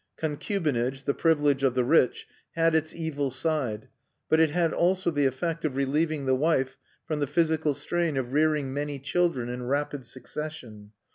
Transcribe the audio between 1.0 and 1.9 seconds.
the privilege of the